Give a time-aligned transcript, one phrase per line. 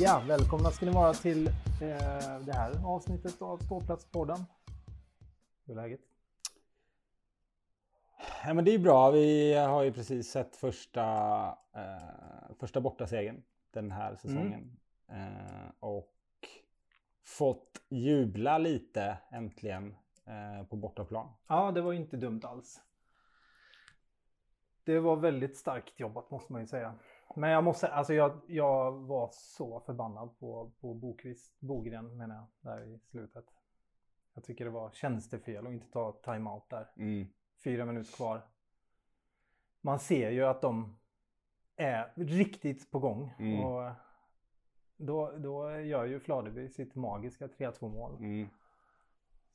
[0.00, 1.52] Ja, välkomna ska ni vara till eh,
[2.40, 4.44] det här avsnittet av Ståplatspodden.
[5.64, 6.00] Hur är läget?
[8.44, 9.10] Ja, men det är bra.
[9.10, 11.04] Vi har ju precis sett första,
[11.74, 14.76] eh, första bortasegern den här säsongen.
[15.08, 16.14] Eh, och
[17.24, 19.96] fått jubla lite äntligen
[20.26, 21.28] eh, på bortaplan.
[21.46, 22.80] Ja, det var inte dumt alls.
[24.86, 26.94] Det var väldigt starkt jobbat måste man ju säga.
[27.36, 32.46] Men jag måste, alltså jag, jag var så förbannad på, på Bokvist, Bogren menar jag,
[32.60, 33.44] där i slutet.
[34.34, 36.90] Jag tycker det var tjänstefel att inte ta timeout där.
[36.96, 37.26] Mm.
[37.64, 38.42] Fyra minuter kvar.
[39.80, 40.98] Man ser ju att de
[41.76, 43.34] är riktigt på gång.
[43.38, 43.64] Mm.
[43.64, 43.90] Och
[44.96, 48.16] då, då gör ju Fladeby sitt magiska 3-2 mål.
[48.18, 48.48] Mm.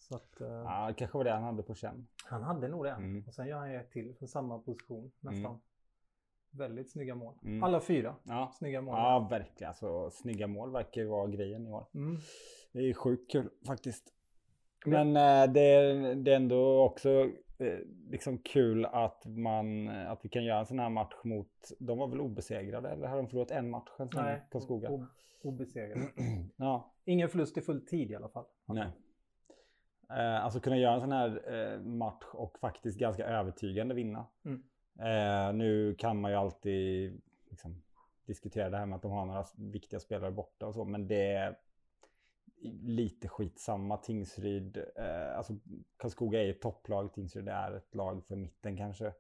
[0.02, 2.08] Så att, eh, Ja, det kanske var det han hade på känn.
[2.26, 2.91] han hade nog det.
[2.91, 3.23] Mm.
[3.28, 5.46] Och sen gör han ett till från samma position nästan.
[5.46, 5.60] Mm.
[6.52, 7.34] Väldigt snygga mål.
[7.44, 7.63] Mm.
[7.63, 8.52] Alla fyra Ja.
[8.57, 8.96] snygga mål.
[8.98, 9.68] ja, verkligen.
[9.70, 11.85] Alltså, snygga mål verkar vara grejen i år.
[11.94, 12.18] Mm.
[12.72, 14.13] Det är sjukt kul faktiskt.
[14.85, 17.10] Men eh, det, är- det är ändå också
[17.57, 17.79] eh,
[18.10, 21.72] liksom kul att man att vi kan göra en sån här match mot.
[21.79, 25.07] De var väl obesegrade eller har de förlorat en match länge, Nej, Karlskoga?
[25.44, 26.07] obesegrade.
[26.55, 28.46] ja, Ingen förlust i full tid i alla fall.
[28.66, 28.88] nej.
[30.17, 34.26] Eh, alltså kunna göra en sån här eh, match och faktiskt ganska övertygande vinna.
[34.45, 34.63] Mm.
[34.99, 37.84] Eh, nu kan man ju alltid liksom,
[38.26, 41.34] diskutera det här med att de har några viktiga spelare borta och så, men det
[41.34, 41.57] är
[42.82, 43.98] lite skitsamma.
[43.98, 45.54] Tingsryd, eh, alltså
[45.98, 49.13] Karlskoga är ett topplag, Tingsryd är ett lag för mitten kanske.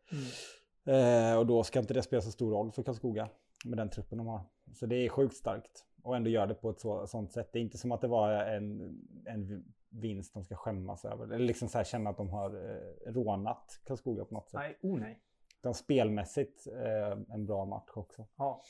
[0.85, 1.31] Mm.
[1.31, 3.29] Eh, och då ska inte det spela så stor roll för Karlskoga
[3.65, 4.41] med den truppen de har.
[4.73, 7.49] Så det är sjukt starkt och ändå gör det på ett så, sånt sätt.
[7.53, 11.23] Det är inte som att det var en, en vinst de ska skämmas över.
[11.25, 14.59] Eller liksom så här känna att de har eh, rånat Karlskoga på något sätt.
[14.59, 15.21] Nej, oh nej.
[15.59, 18.25] Utan spelmässigt eh, en bra match också.
[18.35, 18.61] Ja.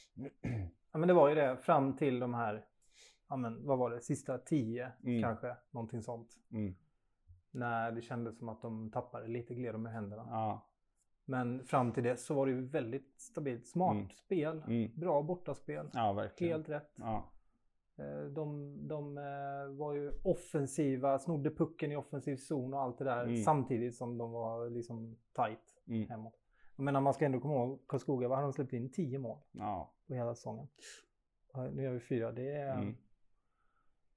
[0.92, 2.66] ja, men det var ju det fram till de här,
[3.30, 5.22] ja men vad var det, sista tio Mm.
[5.24, 6.30] kanske, någonting sånt.
[6.52, 6.76] Mm.
[7.52, 10.28] När det kändes som att de tappade lite gled med händerna.
[10.30, 10.68] Ja.
[11.26, 13.68] Men fram till det så var det ju väldigt stabilt.
[13.68, 14.10] Smart Mm.
[14.10, 14.92] spel, Mm.
[15.00, 15.90] bra bortaspel.
[15.94, 16.54] ja, verkligen.
[16.54, 16.92] Helt rätt.
[16.96, 17.32] Ja.
[18.02, 23.04] Eh, De, de eh, var ju offensiva, snodde pucken i offensiv zon och allt det
[23.06, 23.36] där Mm.
[23.38, 26.10] samtidigt som de var liksom tight Mm.
[26.10, 26.34] hemåt.
[26.76, 28.92] Menar man ska ändå komma ihåg Karlskoga, vad har de släppt in?
[28.92, 29.94] 10 mål ja.
[30.08, 30.68] på hela säsongen.
[31.74, 32.96] Nu gör vi fyra, det är Mm.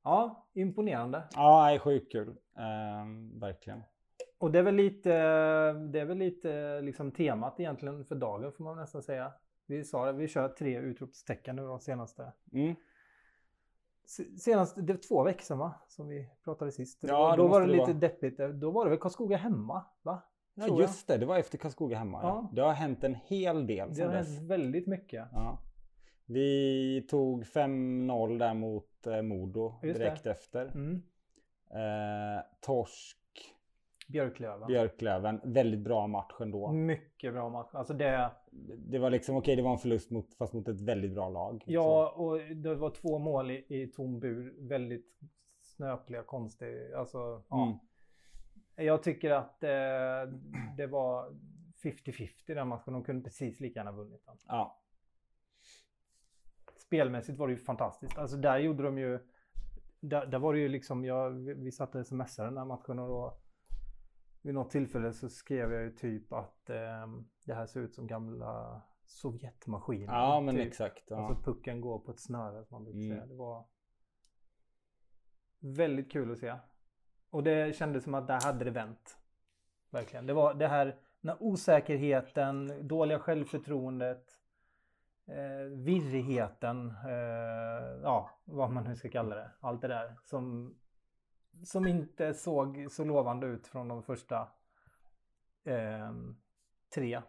[0.03, 1.23] ja, imponerande.
[1.35, 2.37] Ja, det är sjukt kul.
[2.57, 3.83] Ehm, verkligen.
[4.39, 5.11] Och det är väl lite,
[5.73, 9.33] det är väl lite liksom temat egentligen för dagen får man nästan säga.
[9.67, 12.75] Vi sa det, vi kör tre utropstecken nu de senaste Mm.
[14.07, 15.75] Se- Senast, det var två veckor sedan va?
[15.89, 16.99] Som vi pratade sist.
[17.03, 17.93] Ja, det då var det det lite vara.
[17.93, 18.39] deppigt.
[18.55, 19.85] Då var det väl Karlskoga hemma?
[20.03, 20.23] Va?
[20.55, 20.89] Ja, Tror jag.
[20.89, 21.17] just det.
[21.19, 22.19] Det var efter Karlskoga hemma.
[22.23, 22.29] Ja.
[22.29, 22.51] Ja.
[22.53, 24.29] Det har hänt en hel del Det har dess.
[24.39, 25.29] hänt väldigt mycket.
[25.33, 25.59] Ja.
[26.27, 30.05] Vi tog 5-0 där mot eh, Modo Just det.
[30.05, 30.67] direkt efter.
[30.67, 31.03] Mm.
[31.71, 33.19] Eh, torsk,
[34.07, 34.67] Björklöven.
[34.67, 35.41] Björklöven.
[35.45, 36.73] Väldigt bra match ändå.
[36.73, 37.71] Mycket bra match.
[37.73, 38.31] Alltså det,
[38.77, 41.65] Det var liksom okej, det var en förlust mot, fast mot ett väldigt bra lag.
[41.67, 44.55] ja, och det var två mål i, i tom bur.
[44.59, 45.21] Väldigt
[45.61, 46.99] snöpliga, konstiga.
[46.99, 47.69] Alltså, Så, mm.
[48.77, 48.83] ja.
[48.83, 50.33] Jag tycker att eh,
[50.77, 51.31] det var
[51.83, 52.93] 50-50 den matchen.
[52.93, 54.37] De kunde precis lika gärna vunnit den.
[54.49, 54.81] ja.
[56.77, 58.19] spelmässigt var det ju fantastiskt.
[58.19, 59.19] Alltså där gjorde de ju...
[60.01, 62.99] Där, där var det ju liksom, jag, vi vi satt och smsade den här matchen
[62.99, 63.39] och då
[64.45, 68.07] vid något tillfälle så skrev jag ju typ att ehm, det här ser ut som
[68.07, 70.13] gamla Sovjetmaskiner.
[70.15, 70.67] ja, men typ.
[70.67, 71.05] exakt.
[71.07, 71.17] Ja.
[71.17, 73.11] Alltså pucken går på ett snöre som man brukar Mm.
[73.17, 73.27] säga.
[73.27, 73.67] Det var
[75.61, 76.55] väldigt kul att se.
[77.31, 79.19] Och det kändes som att där hade det vänt.
[79.91, 80.27] Verkligen.
[80.27, 80.85] Det var det här,
[81.21, 84.25] den här osäkerheten, dåliga självförtroendet,
[85.27, 89.51] eh, virrigheten, eh, ja vad man nu ska kalla det.
[89.61, 90.75] Allt det där som,
[91.63, 94.49] som inte såg så lovande ut från de första
[95.65, 96.13] eh,
[96.95, 97.21] tre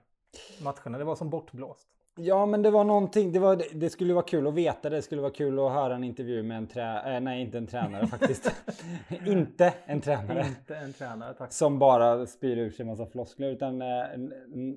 [0.64, 0.98] matcherna.
[0.98, 1.88] Det var som bortblåst.
[2.18, 3.32] Ja, men det var någonting.
[3.32, 4.90] Det, var, det skulle vara kul att veta.
[4.90, 7.20] Det skulle vara kul att höra en intervju med en tränare.
[7.20, 8.52] nej, inte en tränare faktiskt.
[9.26, 10.46] inte en tränare.
[10.48, 11.54] Inte en tränare, tack.
[11.54, 13.52] Som bara spyr ur sig en massa floskler.
[13.52, 13.88] Utan eh,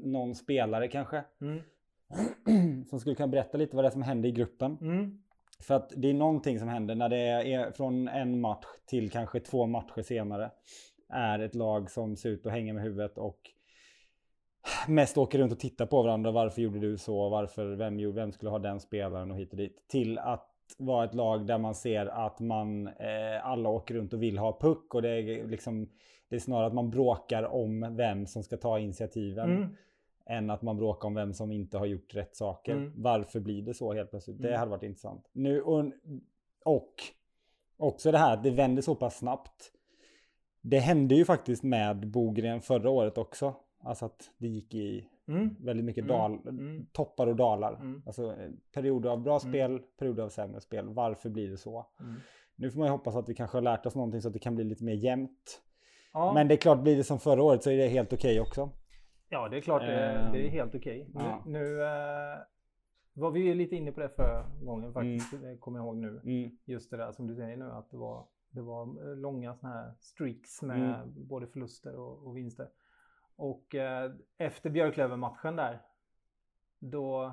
[0.04, 1.24] någon spelare kanske.
[1.40, 2.84] Mm.
[2.90, 4.78] som skulle kunna berätta lite vad det är som händer i gruppen.
[4.80, 5.22] Mm.
[5.62, 9.40] För att det är någonting som händer när det är från en match till kanske
[9.40, 10.50] två matcher senare.
[11.08, 13.38] Är ett lag som ser ut att hänga med huvudet och
[14.88, 16.30] mest åker runt och tittar på varandra.
[16.30, 17.28] Varför gjorde du så?
[17.28, 17.66] Varför?
[17.66, 19.88] Vem, vem skulle ha den spelaren och hit och dit?
[19.88, 24.22] Till att vara ett lag där man ser att man eh, alla åker runt och
[24.22, 25.88] vill ha puck och det är liksom
[26.28, 29.56] det är snarare att man bråkar om vem som ska ta initiativen.
[29.56, 29.76] Mm.
[30.28, 32.72] Än att man bråkar om vem som inte har gjort rätt saker.
[32.72, 32.92] Mm.
[32.96, 34.42] Varför blir det så helt plötsligt?
[34.42, 34.58] Det Mm.
[34.60, 35.28] hade varit intressant.
[35.32, 35.84] Nu, och,
[36.64, 36.94] och
[37.76, 39.72] också det här att det vänder så pass snabbt.
[40.60, 43.54] Det hände ju faktiskt med Bogren förra året också.
[43.80, 45.56] Alltså att det gick i Mm.
[45.60, 46.16] väldigt mycket Mm.
[46.16, 46.86] dal, Mm.
[46.92, 47.74] toppar och dalar.
[47.74, 48.02] Mm.
[48.06, 50.88] Alltså eh, perioder av bra spel, perioder av sämre spel.
[50.88, 51.86] Varför blir det så?
[52.56, 54.38] Nu får man ju hoppas att vi kanske har lärt oss någonting så att det
[54.40, 55.62] kan bli lite mer jämnt.
[56.12, 56.32] Ja.
[56.34, 58.70] Men det är klart, blir det som förra året så är det helt okej också.
[59.28, 61.10] Ja, det är klart det, Ehm, det är helt okej.
[61.14, 61.42] ja.
[61.46, 62.38] Nu, nu eh,
[63.12, 66.20] var vi ju lite inne på det förra gången faktiskt, det kommer jag ihåg nu.
[66.24, 66.58] Mm.
[66.64, 69.72] Just det där som du säger nu, att det var, det var eh, långa såna
[69.72, 71.26] här streaks med Mm.
[71.28, 72.68] både förluster och, och vinster.
[73.36, 75.78] Och eh, efter Björklöven-matchen där,
[76.78, 77.32] då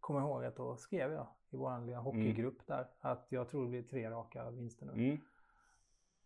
[0.00, 3.62] kommer jag ihåg att då skrev jag i vår lilla hockeygrupp där att jag tror
[3.64, 4.92] det blir tre raka vinster nu.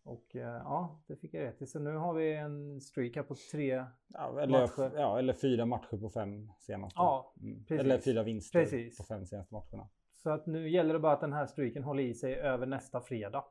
[0.03, 1.67] Och eh, ja, det fick jag rätt i.
[1.67, 4.91] Så nu har vi en streak här på tre Ja, eller, Matcher.
[4.99, 6.99] ja, eller fyra matcher på fem senaste.
[6.99, 7.65] Ja, Mm.
[7.65, 7.79] precis.
[7.79, 8.97] Eller fyra vinster Precis.
[8.97, 9.89] på fem senaste matcherna.
[10.13, 13.01] Så att nu gäller det bara att den här streaken håller i sig över nästa
[13.01, 13.45] fredag.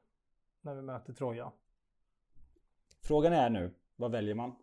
[0.60, 1.52] När vi möter Troja.
[3.02, 4.54] Frågan är nu, vad väljer man?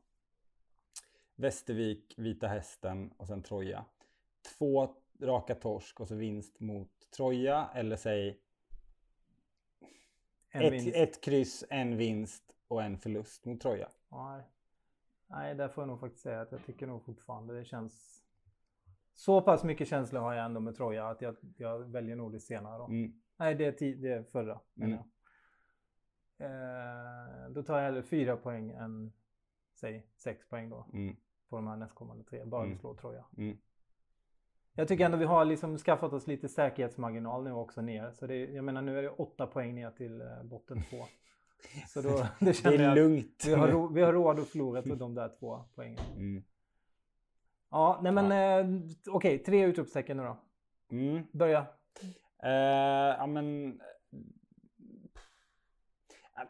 [1.35, 3.85] Västervik, Vita Hästen och sen Troja.
[4.57, 8.39] Två raka torsk och så vinst mot Troja eller säg
[10.55, 13.89] En ett, ett kryss, en vinst och en förlust mot Troja.
[14.11, 14.43] Nej.
[15.27, 18.21] Nej, där får jag nog faktiskt säga att jag tycker nog fortfarande det känns...
[19.13, 22.39] Så pass mycket känslor har jag ändå med Troja att jag, jag väljer nog det
[22.39, 22.85] senare då.
[22.85, 23.21] Mm.
[23.37, 24.97] Nej, det är, ti- det är förra Mm.
[26.37, 29.13] Eh, då tar jag hellre fyra poäng än
[29.73, 31.15] säg sex poäng då Mm.
[31.49, 32.45] på de här nästkommande tre.
[32.45, 32.77] Bara Mm.
[32.79, 33.25] slår Troja.
[33.37, 33.57] Mm.
[34.77, 38.11] Jag tycker ändå vi har liksom skaffat oss lite säkerhetsmarginal nu också ner.
[38.11, 40.97] Så det, jag menar nu är det åtta poäng ner till eh, botten två.
[41.87, 43.43] Så då, det Det är lugnt.
[43.45, 45.99] vi har, vi har råd att förlora på de där två poängen.
[46.15, 46.43] Mm.
[47.71, 50.37] Ja, nej men eh, okej, tre utropstecken nu då.
[50.91, 51.23] Mm.
[51.31, 51.65] Börja.
[52.43, 52.49] Eh,
[53.19, 53.79] ja men...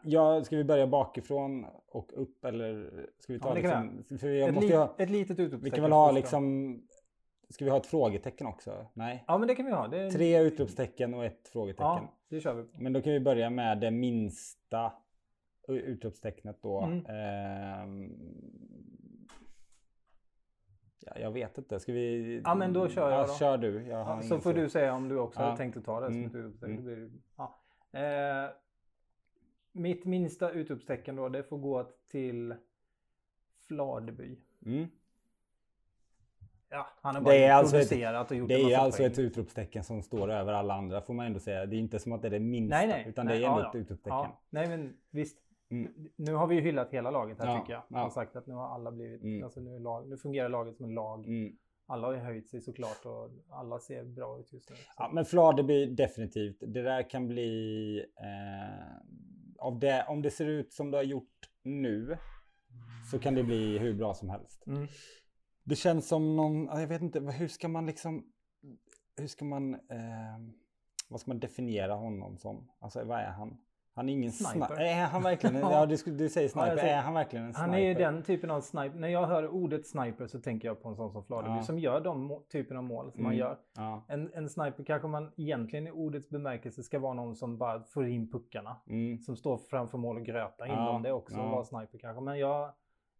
[0.02, 4.60] Ja, ska vi börja bakifrån och upp eller ska vi ta Ja, liksom, jag Ett,
[4.60, 5.64] li- ha, ett litet utropstecken.
[5.64, 6.74] Vi kan väl ha liksom...
[7.48, 8.86] Ska vi ha ett frågetecken också?
[8.94, 9.24] Nej.
[9.26, 9.88] Ja, men det kan vi ha.
[9.88, 10.10] Det.
[10.10, 11.84] Tre utropstecken och ett frågetecken.
[11.86, 12.82] Ja, det kör vi på.
[12.82, 14.92] Men då kan vi börja med det minsta
[15.68, 16.80] utropstecknet då.
[16.80, 17.06] Mm.
[17.06, 18.12] Ehm,
[21.00, 21.80] ja, jag vet inte.
[21.80, 22.40] Ska vi...
[22.44, 23.34] Ja, men då kör jag Ja, då.
[23.34, 23.82] kör du.
[23.86, 24.58] Ja, så får så.
[24.58, 25.46] du säga om du också Ja.
[25.50, 26.26] har tänkt att ta det som Mm.
[26.28, 26.78] ett utropstecken.
[26.78, 27.22] Mm.
[27.36, 27.58] Ja.
[28.00, 28.50] Eh,
[29.72, 32.54] mitt minsta utropstecken då, det får gå till
[33.68, 34.38] Fladeby.
[34.66, 34.86] Mm.
[36.70, 39.12] Ja, han har Det bara är alltså ett- och gjort Det är alltså poäng.
[39.12, 41.66] ett utropstecken som står över alla andra får man ändå säga.
[41.66, 42.76] Det är inte som att det är det minsta.
[42.76, 43.04] Nej, nej.
[43.08, 44.16] Utan nej, det är ändå ja, ett utropstecken.
[44.18, 45.38] Ja, nej, men visst.
[45.70, 45.92] Mm.
[46.16, 47.82] Nu har vi ju hyllat hela laget här Ja, tycker jag.
[47.88, 48.04] ja.
[48.06, 49.44] Och sagt att nu har alla blivit, Mm.
[49.44, 51.26] alltså nu, lag, nu fungerar laget som en lag.
[51.26, 51.56] Mm.
[51.86, 54.76] Alla har ju höjt sig såklart och alla ser bra ut just nu.
[54.76, 54.82] Så.
[54.96, 56.56] Ja, men Fladeby definitivt.
[56.60, 57.98] Det där kan bli...
[58.16, 58.96] Eh,
[59.58, 62.16] av det, om det ser ut som det har gjort nu
[63.10, 64.66] så kan det bli hur bra som helst.
[64.66, 64.86] Mm.
[65.66, 66.64] Det känns som någon...
[66.66, 68.24] ja, Jag vet inte, hur ska man liksom...
[69.16, 69.74] Hur ska man...
[69.74, 70.38] Eh,
[71.08, 72.68] vad ska man definiera honom som?
[72.78, 73.56] Alltså vad är han?
[73.94, 74.66] Han är ingen Sniper.
[74.66, 74.82] sniper.
[74.84, 75.72] Är han verkligen en, Ja.
[75.72, 76.68] Ja, du, du säger sniper.
[76.68, 77.66] jag säger- är han verkligen en sniper?
[77.66, 78.98] Han är ju den typen av sniper.
[78.98, 81.62] När jag hör ordet sniper så tänker jag på en sån som Fladeby Ja.
[81.62, 83.38] som gör de typen av mål som man Mm.
[83.40, 83.58] gör.
[83.76, 84.04] Ja.
[84.08, 88.06] En, en sniper kanske man egentligen i ordets bemärkelse ska vara någon som bara får
[88.08, 88.76] in puckarna.
[88.88, 89.18] Mm.
[89.18, 91.02] Som står framför mål och gröta in Ja, dem.
[91.02, 91.44] Det är också ja.
[91.44, 92.20] att vara sniper kanske.
[92.24, 92.72] Men jag,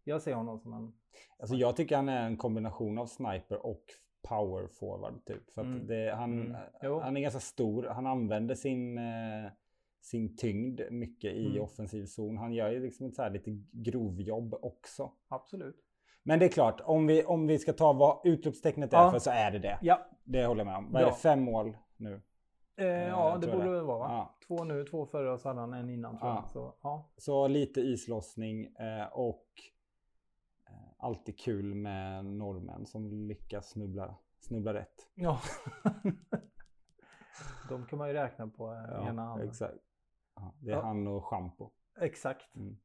[0.07, 0.93] jag ser honom som en...
[1.39, 3.83] Alltså jag tycker han är en kombination av sniper och
[4.29, 5.51] power forward typ.
[5.51, 5.87] För Mm.
[5.87, 6.41] det, han,
[6.81, 7.01] Mm.
[7.03, 7.85] Han är ganska stor.
[7.85, 9.51] Han använder sin, eh,
[10.01, 11.63] sin tyngd mycket i Mm.
[11.63, 12.37] offensiv zon.
[12.37, 15.13] Han gör ju liksom ett så här lite grovjobb också.
[15.29, 15.77] Absolut.
[16.23, 19.11] Men det är klart, om vi, om vi ska ta vad utropstecknet är Ja.
[19.11, 19.79] för så är det det.
[19.83, 20.93] Ja, Det håller jag med om.
[20.93, 21.13] Vad är det?
[21.13, 22.23] Fem mål nu?
[22.77, 23.83] eh, ja jag det borde det.
[23.83, 24.07] vara va?
[24.11, 24.37] Ja.
[24.47, 26.45] Två nu, två förra och så hade han en innan tror Ja.
[26.53, 27.11] Så, ja.
[27.17, 29.76] Så lite islossning eh, och eh,
[31.07, 35.09] alltid kul med norrmän som lyckas snubbla, snubbla rätt.
[35.15, 35.41] ja.
[37.69, 39.49] De kan man ju räkna på eh, ena handen.
[39.49, 39.75] exakt.
[40.37, 40.83] Ja, det är Ja.
[40.83, 41.71] han och Schampo.
[42.01, 42.57] Exakt.
[42.57, 42.77] Mm.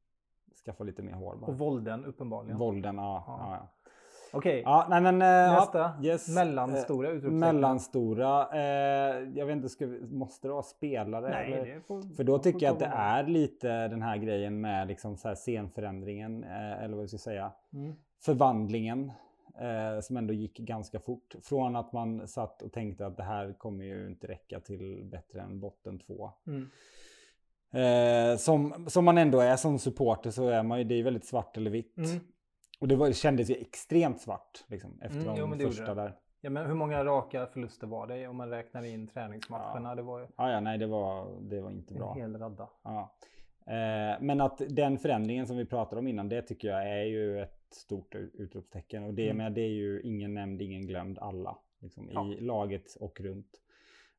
[0.64, 1.46] Skaffa lite mer hår bara.
[1.50, 2.58] Och Volden uppenbarligen.
[2.58, 3.24] Volden, ja.
[3.26, 3.36] Ja.
[3.40, 3.56] ja.
[3.56, 3.68] ja.
[4.34, 5.78] Okej, ja nej, men, eh, nästa.
[5.78, 6.28] Ja, yes.
[6.34, 7.38] Mellanstora Eh, utropstecken.
[7.38, 8.48] Mellanstora.
[8.52, 11.28] Eh, jag vet inte, ska vi, måste det vara spelare?
[11.30, 15.16] Nej, får, För då tycker jag att det är lite den här grejen med liksom
[15.16, 17.52] så här scenförändringen, eh, eller vad vi ska säga.
[17.72, 17.94] Mm.
[18.24, 19.12] Förvandlingen
[19.60, 21.34] eh, som ändå gick ganska fort.
[21.42, 25.40] Från att man satt och tänkte att det här kommer ju inte räcka till bättre
[25.40, 26.30] än botten två.
[26.46, 26.70] Mm.
[27.74, 31.24] Eh, som, som man ändå är som supporter så är man ju, det är väldigt
[31.26, 31.96] svart eller vitt.
[31.96, 32.20] Mm.
[32.80, 36.16] Och det, var, det kändes ju extremt svart liksom, efter Mm, de jo, första där.
[36.40, 39.94] Ja, men hur många raka förluster var det om man räknar in träningsmatcherna?
[39.94, 42.14] Det var ju Ja, ja, nej det var, det var inte en bra.
[42.14, 42.68] hel radda.
[42.82, 43.16] Ja.
[43.66, 47.40] Eh, men att den förändringen som vi pratade om innan, det tycker jag är ju
[47.42, 49.04] ett stort utropstecken.
[49.04, 49.36] Och det, Mm.
[49.36, 51.58] med, det är ju ingen nämnd, ingen glömd, alla.
[51.78, 52.32] Liksom, Ja.
[52.32, 53.60] I laget och runt.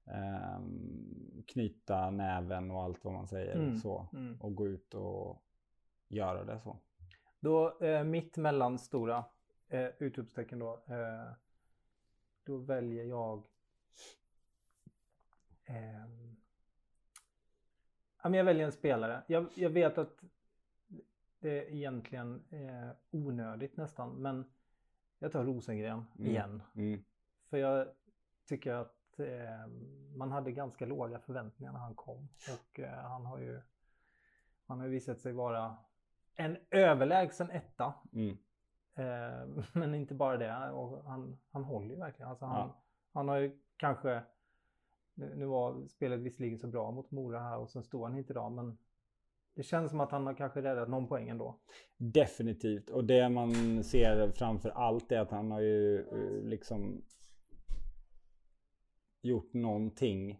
[0.05, 3.55] Ehm, knyta näven och allt vad man säger.
[3.55, 3.77] Mm.
[3.77, 4.07] Så.
[4.13, 4.41] Mm.
[4.41, 5.43] Och gå ut och
[6.07, 6.77] göra det så.
[7.39, 9.25] Då eh, mitt mellan stora
[9.69, 10.74] eh, utropstecken då.
[10.88, 11.31] Eh,
[12.43, 13.43] då väljer jag.
[18.24, 19.24] ja, men jag väljer en spelare.
[19.27, 20.24] Jag, jag vet att
[21.44, 24.10] det är egentligen eh, onödigt nästan.
[24.16, 24.46] Men
[25.20, 26.32] jag tar Rosengren Mm.
[26.32, 26.62] igen.
[26.76, 27.04] Mm.
[27.50, 27.88] För jag
[28.48, 29.68] tycker att eh,
[30.16, 32.28] man hade ganska låga förväntningar när han kom.
[32.54, 33.62] Och eh, han har ju
[34.66, 35.78] han har visat sig vara
[36.36, 37.94] en överlägsen etta.
[38.14, 38.38] Mm.
[38.96, 40.72] Eh, men inte bara det.
[40.72, 42.30] Och han, han håller ju verkligen.
[42.30, 42.82] Alltså han, Ja.
[43.14, 44.24] han har ju kanske...
[45.16, 48.34] Nu, nu var spelet visserligen så bra mot Mora här och sen stod han inte
[48.34, 48.52] idag.
[48.52, 48.78] Men
[49.55, 51.55] det känns som att han har kanske räddat någon poäng ändå.
[51.98, 52.89] Definitivt.
[52.89, 57.01] Och det man ser framför allt är att han har ju eh, liksom
[59.22, 60.39] gjort någonting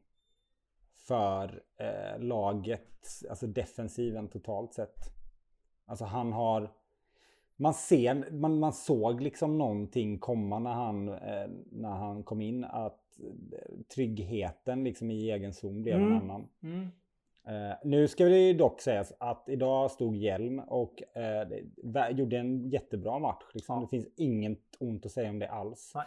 [0.96, 5.14] för eh, laget, alltså defensiven totalt sett.
[5.86, 6.74] Alltså han har,
[7.56, 12.64] man ser, man, man såg liksom någonting komma när han, eh, när han kom in
[12.64, 16.88] att eh, tryggheten liksom i egen zon blev en Mm.
[17.48, 21.48] Eh, nu ska det dock sägas att idag stod Hjelm och eh,
[21.84, 23.44] det- gjorde en jättebra match.
[23.54, 23.76] Liksom.
[23.76, 23.82] Ja.
[23.82, 25.92] Det finns inget ont att säga om det alls.
[25.96, 26.06] Nej.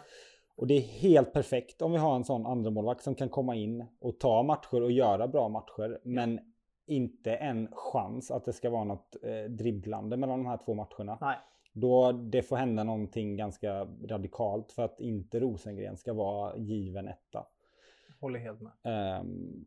[0.55, 3.85] Och det är helt perfekt om vi har en sån andremålvakt som kan komma in
[3.99, 5.99] och ta matcher och göra bra matcher.
[6.03, 6.39] Men
[6.85, 11.17] inte en chans att det ska vara något eh, dribblande mellan de här två matcherna.
[11.21, 11.37] Nej.
[11.73, 17.45] Då det får hända någonting ganska radikalt för att inte Rosengren ska vara given etta.
[18.19, 18.71] Håller helt med.
[18.83, 19.65] Ehm,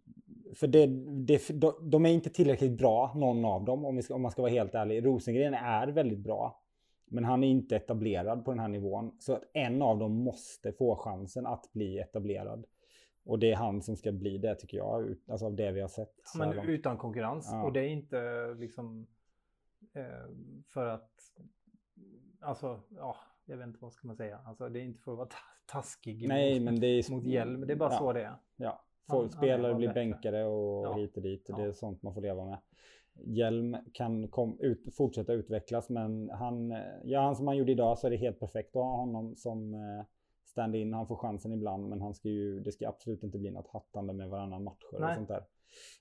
[0.55, 0.87] för det,
[1.27, 4.31] det, de, de är inte tillräckligt bra, någon av dem, om, vi ska, om man
[4.31, 5.05] ska vara helt ärlig.
[5.07, 6.63] Rosengren är väldigt bra.
[7.13, 9.17] Men han är inte etablerad på den här nivån.
[9.19, 12.65] Så att en av dem måste få chansen att bli etablerad.
[13.25, 15.81] Och det är han som ska bli det tycker jag, ut- alltså av det vi
[15.81, 16.15] har sett.
[16.35, 16.69] här Men långt.
[16.69, 17.49] utan konkurrens.
[17.53, 17.63] Ja.
[17.65, 18.21] Och det är inte
[18.59, 19.07] liksom
[19.95, 20.03] eh,
[20.69, 21.11] för att
[22.43, 23.17] Alltså, ja,
[23.51, 24.39] jag vet inte vad ska man säga.
[24.45, 25.37] Alltså det är inte för att vara ta-
[25.73, 27.13] taskig Nej, mot, men det är...
[27.13, 27.67] mot hjälm.
[27.67, 28.35] Det är bara ja, så det är.
[28.57, 30.01] Ja, Folk, spelare blir bättre.
[30.01, 30.95] bänkare och Ja.
[30.97, 31.49] hit och dit.
[31.51, 31.69] Och Det Ja.
[31.69, 32.59] är sånt man får leva med.
[33.15, 38.07] Hjelm kan kom, ut, fortsätta utvecklas men han, ja, han som han gjorde idag så
[38.07, 40.05] är det helt perfekt att ha honom som eh,
[40.45, 40.95] stand-in.
[40.95, 44.13] Han får chansen ibland men han ska ju, det ska absolut inte bli något hattande
[44.13, 45.15] med varannan matcher och Nej.
[45.17, 45.45] sånt där.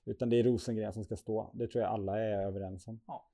[0.04, 1.50] Utan det är Rosengren som ska stå.
[1.54, 3.00] Det tror jag alla är överens om.
[3.06, 3.29] Ja,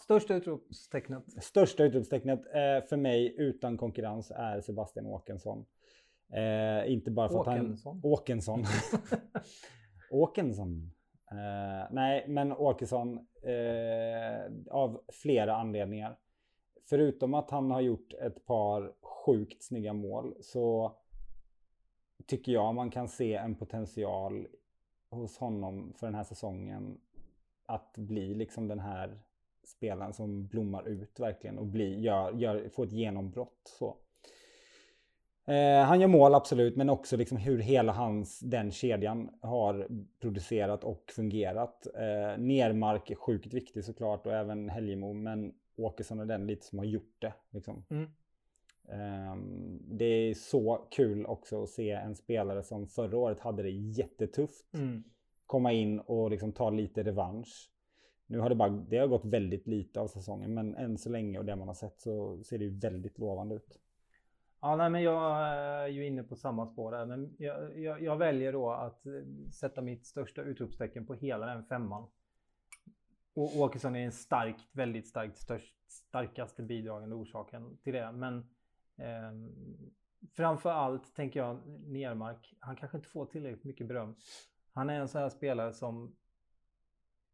[0.00, 1.42] största utropstecknet.
[1.42, 5.66] Största utropstecknet eh, för mig utan konkurrens är Sebastian Åkesson.
[6.32, 7.72] Eh, inte bara för Åkesson?
[7.72, 8.00] att han...
[8.02, 8.64] Åkesson.
[10.10, 10.90] Åkesson.
[11.30, 16.18] Eh, nej, men Åkesson eh, av flera anledningar.
[16.88, 20.96] Förutom att han har gjort ett par sjukt snygga mål så
[22.26, 24.48] tycker jag man kan se en potential
[25.10, 27.00] hos honom för den här säsongen
[27.66, 29.20] att bli liksom den här
[29.68, 33.72] spelaren som blommar ut verkligen och bli, gör, gör, får ett genombrott.
[33.78, 33.96] Så.
[35.46, 39.88] Eh, han gör mål absolut, men också liksom hur hela hans, den kedjan har
[40.20, 41.86] producerat och fungerat.
[41.94, 46.78] Eh, Nermark är sjukt viktig såklart och även Helgemo, men Åkesson är den lite som
[46.78, 47.34] har gjort det.
[47.50, 47.84] Liksom.
[47.90, 48.08] Mm.
[48.88, 53.70] Ehm, det är så kul också att se en spelare som förra året hade det
[53.70, 55.04] jättetufft Mm.
[55.46, 57.70] komma in och liksom ta lite revansch.
[58.26, 61.38] Nu har det bara, det har gått väldigt lite av säsongen, men än så länge
[61.38, 63.80] och det man har sett så ser det ju väldigt lovande ut.
[64.64, 67.06] Ja, nej, men jag eh, är ju inne på samma spår där.
[67.06, 69.12] Men jag, jag, jag väljer då att eh,
[69.52, 72.08] sätta mitt största utropstecken på hela den femman.
[73.34, 78.12] Och Åkesson är en starkt, väldigt starkt, störst, starkaste bidragande orsaken till det.
[78.12, 78.38] Men
[78.96, 79.32] eh,
[80.32, 82.54] framför allt tänker jag Nermark.
[82.58, 84.16] Han kanske inte får tillräckligt mycket beröm.
[84.72, 86.16] Han är en sån här spelare som,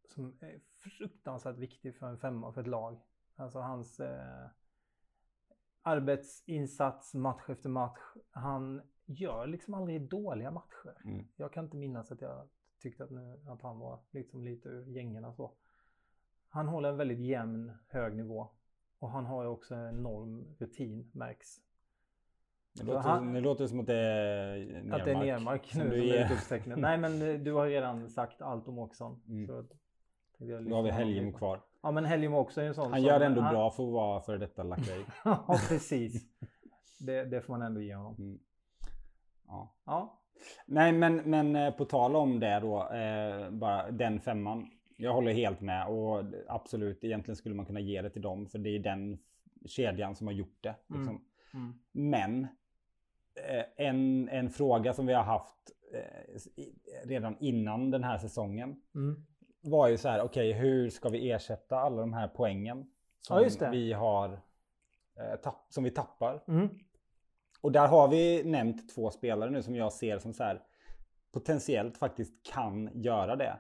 [0.09, 0.39] som
[0.81, 3.01] fruktansvärt viktig för en femma, för ett lag.
[3.37, 4.47] Alltså hans eh,
[5.83, 8.01] arbetsinsats match efter match.
[8.31, 10.97] Han gör liksom aldrig dåliga matcher.
[11.05, 11.27] Mm.
[11.37, 14.87] Jag kan inte minnas att jag tyckte att, nu, att han var liksom lite ur
[14.89, 15.53] gängorna så.
[16.49, 18.49] Han håller en väldigt jämn, hög nivå.
[18.99, 21.57] Och han har ju också en enorm rutin märks.
[22.73, 25.01] Det låter, han- nu låter det som att det är nermark.
[25.01, 26.15] Att det är nermark som nu som ger.
[26.21, 26.79] är utropstecknet.
[26.79, 29.23] Nej men eh, du har redan sagt allt om Åkesson.
[29.29, 29.47] Mm.
[29.47, 29.65] Så
[30.41, 31.61] Då har vi Helgemo kvar.
[31.83, 33.93] Ja men Helgemo också är en sån Han gör det ändå han- bra för att
[33.93, 35.05] vara före detta lackej.
[35.25, 36.23] ja precis.
[37.01, 38.15] Det, det får man ändå ge honom.
[38.19, 38.39] Mm.
[39.47, 39.75] Ja.
[39.87, 40.21] Ja.
[40.67, 44.71] Nej, men, men eh, på tal om det då, eh, bara den femman.
[44.97, 48.59] Jag håller helt med och absolut, egentligen skulle man kunna ge det till dem för
[48.59, 49.19] det är den
[49.67, 50.75] kedjan som har gjort det.
[50.87, 51.25] Liksom.
[51.55, 51.75] Mm.
[51.93, 52.43] Men
[53.49, 59.27] eh, en, en fråga som vi har haft eh, redan innan den här säsongen Mm.
[59.61, 62.87] Var ju så här, okej hur ska vi ersätta alla de här poängen
[63.21, 64.41] som Ja, vi har
[65.17, 66.43] eh, tapp, som vi tappar?
[66.49, 66.69] Mm.
[67.61, 70.63] Och där har vi nämnt två spelare nu som jag ser som så här
[71.33, 73.57] potentiellt faktiskt kan göra det.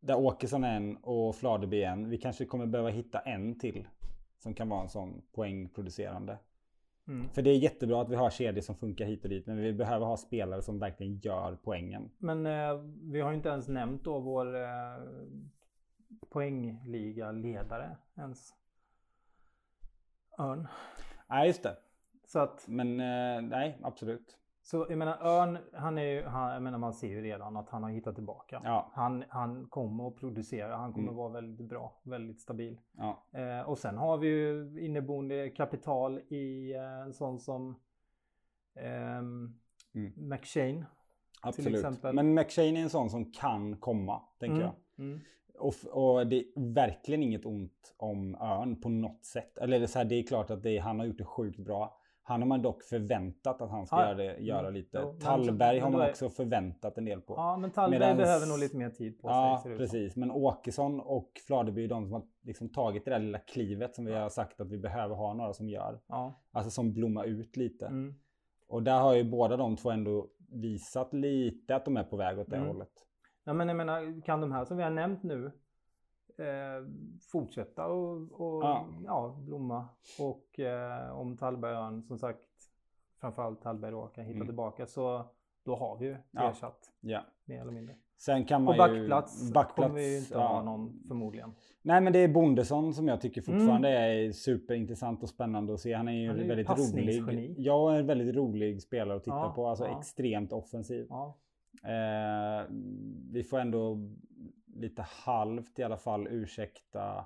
[0.00, 2.10] Där Åkesson är en och Fladeby en.
[2.10, 3.88] Vi kanske kommer behöva hitta en till
[4.38, 6.38] som kan vara en sån poängproducerande.
[7.08, 7.28] Mm.
[7.28, 9.72] För det är jättebra att vi har kedjor som funkar hit och dit, men vi
[9.72, 12.10] behöver ha spelare som verkligen gör poängen.
[12.18, 15.02] Men eh, vi har ju inte ens nämnt då vår eh,
[16.30, 18.54] poängliga-ledare ens.
[20.38, 20.68] Örn.
[21.28, 21.76] Nej, just det.
[22.26, 24.36] Så att, Men eh, nej, absolut.
[24.64, 27.68] Så jag menar Örn, han är ju, han, jag menar man ser ju redan att
[27.70, 28.60] han har hittat tillbaka.
[28.64, 31.14] Ja, Han, han kommer att producera, han kommer Mm.
[31.14, 32.80] att vara väldigt bra, väldigt stabil.
[32.96, 37.80] ja, Eh, och sen har vi ju inneboende kapital i eh, en sån som
[38.74, 39.58] ehm,
[39.94, 40.12] Mm.
[40.16, 40.86] McShane.
[41.42, 42.02] absolut.
[42.02, 44.66] Men McShane är en sån som kan komma, tänker Mm,
[44.96, 45.04] jag.
[45.06, 45.20] Mm.
[45.58, 49.58] Och, och det är verkligen inget ont om Örn på något sätt.
[49.58, 51.58] Eller det är, så här, det är klart att det han har gjort det sjukt
[51.58, 51.98] bra.
[52.32, 54.98] Han har man dock förväntat att han ska Ja, göra, det, göra lite.
[55.02, 57.34] jo, Tallberg har man också förväntat en del på.
[57.36, 59.72] Ja, men Tallberg Medans- behöver nog lite mer tid på Ja, sig.
[59.72, 59.78] som.
[59.78, 60.16] precis.
[60.16, 64.04] Men Åkesson och Fladeby är de som har liksom tagit det där lilla klivet som
[64.04, 64.20] vi Ja.
[64.22, 66.00] har sagt att vi behöver ha några som gör.
[66.08, 66.40] Ja.
[66.52, 67.86] Alltså som blommar ut lite.
[67.86, 68.14] Mm.
[68.68, 72.38] Och där har ju båda de två ändå visat lite att de är på väg
[72.38, 72.68] åt det Mm.
[72.68, 72.92] hållet.
[73.44, 75.52] Ja, men jag menar, kan de här som vi har nämnt nu
[76.40, 76.86] eh,
[77.32, 78.86] fortsätta och, och Ja.
[79.04, 79.36] ja.
[79.38, 79.88] blomma?
[80.18, 82.40] Och eh, om Tallberg och Örn, som sagt,
[83.20, 84.46] framförallt Tallberg då kan hitta Mm.
[84.46, 85.24] tillbaka så
[85.64, 86.50] då har vi ju Ja.
[86.50, 87.20] ersatt Ja.
[87.44, 87.94] mer eller mindre.
[88.16, 89.52] Sen kan man backplats, ju...
[89.52, 90.46] Backplats kommer vi ju inte ja.
[90.46, 91.52] ha någon förmodligen.
[91.82, 95.92] Nej men det är Bondesson som jag tycker fortfarande är superintressant och spännande att se.
[95.92, 96.30] Han är ju Mm.
[96.30, 97.54] Han är ju väldigt rolig.
[97.58, 99.66] Ja, en väldigt rolig spelare att titta Ja, på.
[99.66, 99.98] Alltså ja.
[99.98, 101.06] extremt offensiv.
[101.10, 101.38] Ja.
[101.84, 102.66] Eh,
[103.32, 103.98] vi får ändå
[104.82, 107.24] lite halvt i alla fall ursäkta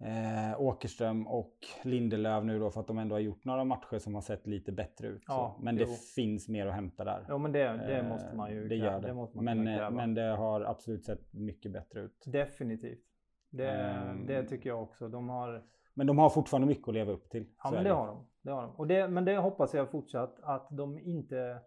[0.00, 4.14] eh, Åkerström och Lindelöf nu då för att de ändå har gjort några matcher som
[4.14, 5.22] har sett lite bättre ut.
[5.26, 5.56] Ja.
[5.60, 5.84] Men jo.
[5.84, 7.26] det finns mer att hämta där.
[7.28, 9.14] Jo men det, det Eh, måste man ju Det gör det.
[9.14, 12.22] måste man men, eh, men det har absolut sett mycket bättre ut.
[12.26, 13.04] Definitivt.
[13.50, 14.26] Det, Ehm.
[14.26, 15.08] det tycker jag också.
[15.08, 15.64] De har
[15.94, 17.46] Men de har fortfarande mycket att leva upp till.
[17.64, 18.26] Ja men det har de.
[18.42, 18.70] Det har de.
[18.76, 21.58] Och det, men det hoppas jag fortsatt att de inte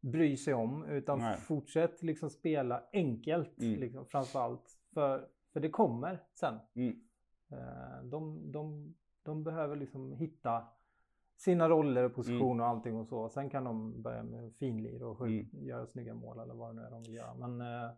[0.00, 1.36] bryr sig om utan Nej.
[1.36, 3.80] fortsätt liksom spela enkelt Mm.
[3.80, 4.78] liksom, framförallt.
[4.94, 6.58] För, för det kommer sen.
[6.74, 7.00] Mm.
[7.50, 10.64] Eh, De, de, de behöver liksom hitta
[11.36, 12.60] sina roller och positioner Mm.
[12.60, 13.28] och allting och så.
[13.28, 15.48] Sen kan de börja med finlir och Mm.
[15.52, 17.34] göra snygga mål eller vad det nu är de vill göra.
[17.34, 17.90] Men eh,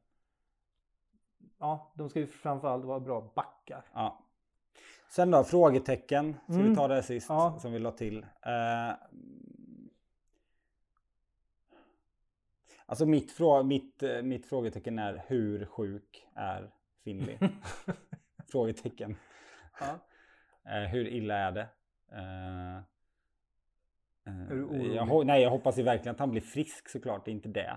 [1.59, 3.85] ja, de ska ju framförallt vara bra backar.
[3.95, 4.19] Ja.
[5.11, 6.35] Sen då, frågetecken.
[6.45, 6.77] Ska vi Mm.
[6.77, 7.59] ta det sist Ja.
[7.61, 8.19] som vi la till?
[8.23, 8.95] Eh,
[12.91, 16.71] alltså mitt, frå mitt, eh, mitt frågetecken är hur sjuk är
[17.05, 17.39] Finley?
[18.53, 19.17] frågetecken.
[19.81, 19.99] Ja.
[20.65, 21.69] Eh, hur illa är det?
[22.13, 22.77] Eh,
[24.25, 24.95] Är du orolig?
[24.95, 27.77] jag, nej, jag hoppas ju verkligen att han blir frisk såklart, det är inte det.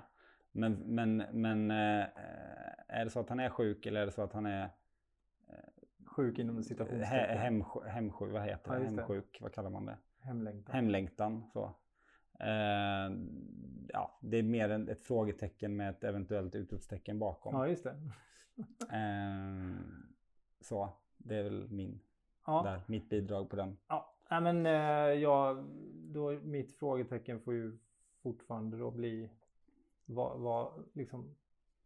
[0.52, 4.34] Men, men, men är det så att han är sjuk eller är det så att
[4.34, 4.70] han är
[6.06, 7.38] Sjuk inom He, citationstecken.
[7.38, 8.86] hem, hemsjuk, vad heter Ja, det.
[8.86, 9.98] Hemsjuk, vad kallar man det?
[10.20, 10.76] Hemlängtan.
[10.76, 11.50] Hemlängtan.
[11.54, 11.76] Så.
[12.40, 13.12] Eh,
[13.90, 17.56] ja, det är mer en, ett frågetecken med ett eventuellt utropstecken bakom.
[17.56, 17.96] Ja, just det.
[18.92, 19.76] Eh,
[20.62, 22.00] så, det är väl min,
[22.46, 23.78] Ja, där, mitt bidrag på den.
[23.88, 24.10] ja.
[24.30, 27.78] Nej, men eh, jag, då, mitt frågetecken får ju
[28.22, 29.30] fortfarande då bli
[30.06, 31.36] vad, vad, liksom,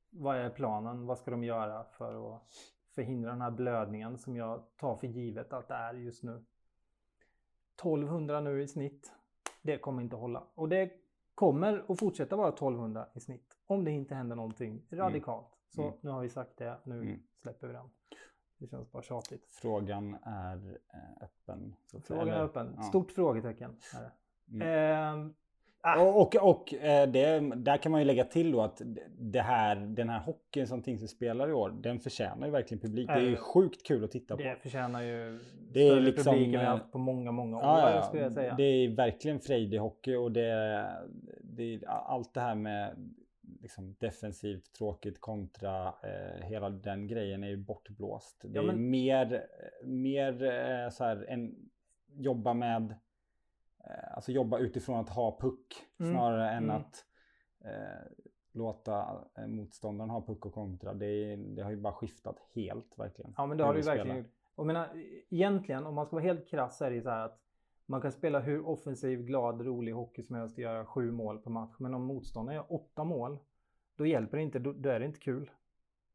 [0.10, 1.06] vad är planen?
[1.06, 2.42] Vad ska de göra för att
[2.96, 6.44] förhindra den här blödningen som jag tar för givet att det är just nu.
[7.76, 9.14] 1200 nu i snitt.
[9.68, 10.44] Det kommer inte hålla.
[10.56, 10.92] Och det
[11.36, 13.58] kommer att fortsätta vara 1200 i snitt.
[13.68, 15.48] Om det inte händer någonting radikalt.
[15.70, 15.94] Så Mm.
[16.02, 16.78] nu har vi sagt det.
[16.84, 17.20] Nu Mm.
[17.42, 17.90] släpper vi den.
[18.58, 19.46] Det känns bara tjatigt.
[19.52, 21.76] Frågan är eh, öppen.
[22.04, 22.74] Frågan är öppen.
[22.78, 22.82] Ja.
[22.84, 23.76] Stort frågetecken.
[23.96, 24.12] Är det.
[24.52, 24.68] Mm.
[24.68, 25.34] Ehm,
[25.82, 26.02] Ah.
[26.02, 28.82] Och, och, eh, det, där kan man ju lägga till då att
[29.20, 33.08] det här, den här hockeyn som Tingsryd spelar i år, den förtjänar ju verkligen publik.
[33.08, 34.44] Det är ju Eh, sjukt kul att titta på.
[34.44, 35.40] Det förtjänar ju
[35.72, 38.02] Det är större liksom, publik än vi eh, haft på många, många år Ja, ja,
[38.02, 38.56] skulle jag säga.
[38.56, 40.86] Det är verkligen frejdig hockey och det,
[41.42, 43.14] det är allt det här med
[43.62, 48.42] liksom defensivt, tråkigt kontra eh, hela den grejen är ju bortblåst.
[48.44, 49.46] Det Ja, är men- mer,
[49.84, 51.56] mer eh, så här en
[52.14, 52.96] jobba med,
[54.16, 56.76] alltså jobba utifrån att ha puck Mm, snarare än mm.
[56.76, 57.06] att
[57.66, 58.12] eh,
[58.52, 60.94] låta eh, motståndaren ha puck och kontra.
[60.94, 63.34] Det, det har ju bara skiftat helt verkligen.
[63.38, 64.28] Ja men det har det ju verkligen gjort.
[64.56, 64.90] Jag menar,
[65.30, 67.40] egentligen om man ska vara helt krass är det så här att
[67.86, 71.50] man kan spela hur offensiv, glad, rolig hockey som helst och göra sju mål på
[71.50, 71.76] match.
[71.80, 73.40] Men om motståndaren gör åtta mål,
[73.96, 74.60] då hjälper det inte.
[74.60, 75.52] Då, då är det inte kul.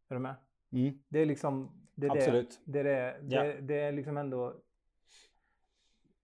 [0.09, 0.35] Är du med?
[0.73, 1.79] Mm, Det är liksom...
[1.95, 2.61] Det är absolut.
[2.65, 2.91] Det, det,
[3.23, 3.43] det, Ja.
[3.43, 4.55] det, det är liksom ändå...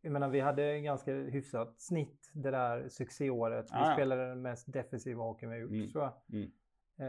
[0.08, 3.66] Jag menar vi hade ganska hyfsat snitt det där succéåret.
[3.72, 3.92] Vi ja.
[3.92, 5.90] spelade den mest defensiva hockeyn vi har gjort Mm.
[5.92, 6.12] tror jag.
[6.38, 6.50] Mm.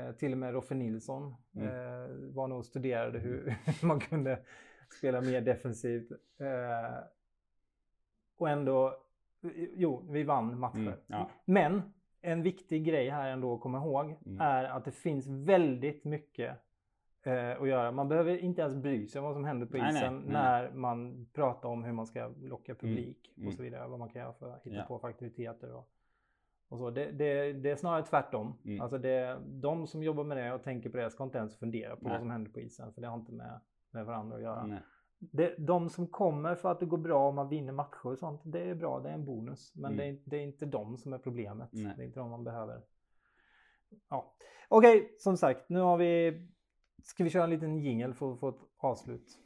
[0.08, 1.68] Eh, till och med Roffe Nilsson Mm.
[1.68, 4.40] eh, var nog och studerade hur man kunde
[4.98, 6.12] spela mer defensivt.
[6.40, 6.98] Eh,
[8.38, 8.98] och ändå,
[9.76, 10.78] jo, vi vann matcher.
[10.80, 11.30] Mm, ja.
[11.46, 11.82] Men
[12.22, 14.42] en viktig grej här ändå att komma ihåg Mm.
[14.42, 16.58] är att det finns väldigt mycket
[17.24, 17.92] eh, att göra.
[17.92, 20.34] Man behöver inte ens bry sig om vad som händer på Nej, nej, isen nej.
[20.34, 23.48] när man pratar om hur man ska locka publik mm.
[23.48, 23.88] och så vidare.
[23.88, 24.84] Vad man kan göra för att hitta Ja.
[24.88, 25.74] på för aktiviteter.
[25.76, 25.90] Och,
[26.70, 26.90] och så.
[26.90, 28.58] Det, det, det är snarare tvärtom.
[28.66, 28.82] Mm.
[28.82, 31.96] Alltså det, de som jobbar med det och tänker på det ska inte ens fundera
[31.96, 32.94] på vad som händer på isen.
[32.94, 33.60] För det har inte med,
[33.92, 34.80] med varandra att göra.
[35.22, 38.42] Det, de som kommer för att det går bra och man vinner matcher och sånt,
[38.44, 39.76] det är bra, det är en bonus.
[39.76, 39.98] Men Mm.
[39.98, 41.70] det, är, inte- det är inte de som är problemet.
[41.72, 42.82] Det är inte de man behöver.
[44.10, 44.34] Ja.
[44.70, 46.42] Okej, som sagt, nu har vi...
[47.04, 49.38] Ska vi köra en liten jingle för att få ett avslut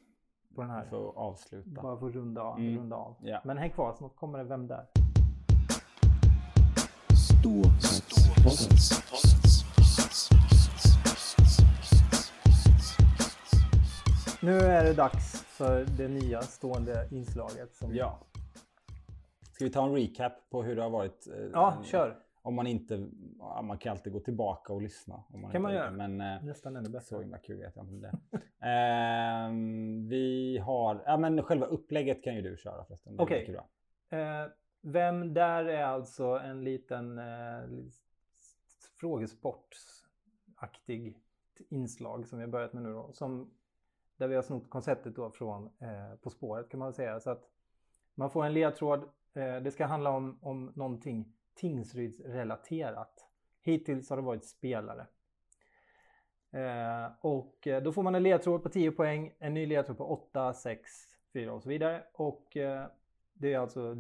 [0.56, 0.86] på den här?
[0.86, 1.82] För att avsluta.
[1.82, 2.78] Bara för att runda, av- Mm.
[2.78, 3.16] runda av.
[3.22, 3.42] Ja.
[3.46, 4.86] Men häng kvar, snart kommer det Vem där?
[14.42, 17.76] Nu är det dags för det nya stående inslaget.
[17.76, 17.96] Som...
[17.96, 18.20] Ja.
[19.52, 21.28] Ska vi ta en recap på hur det har varit?
[21.28, 22.18] eh, ja, kör.
[22.46, 25.24] Om man inte, ja, man kan alltid gå tillbaka och lyssna.
[25.28, 25.92] Om man Kan man göra.
[25.92, 27.06] Men eh, Nästan ännu bättre.
[27.06, 28.12] så himla kul vet jag inte om det.
[28.68, 33.20] Ehm, vi har, ja men själva upplägget kan ju du köra förresten.
[33.20, 33.52] Okej.
[33.52, 33.68] bra.
[34.20, 34.48] Eh,
[34.82, 37.64] vem där är alltså en liten eh,
[39.00, 41.18] frågesportsaktig
[41.70, 43.10] inslag som vi har börjat med nu då.
[43.14, 43.52] Som,
[44.18, 47.20] där vi har snott konceptet då från eh, På spåret kan man säga.
[47.20, 47.50] Så att
[48.16, 49.04] man får en ledtråd.
[49.34, 53.28] Eh, det ska handla om, om någonting Tingsryds-relaterat.
[53.62, 55.08] Hittills har det varit spelare.
[56.52, 60.06] Eh, och eh, då får man en ledtråd på 10 poäng, en ny ledtråd på
[60.06, 60.92] 8, 6,
[61.34, 62.04] 4 och så vidare.
[62.14, 62.86] Och eh,
[63.34, 63.96] det är alltså,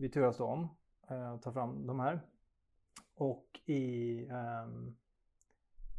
[0.00, 0.68] vi turas då om
[1.10, 2.20] eh, att ta fram de här.
[3.14, 4.96] Och i, ehm,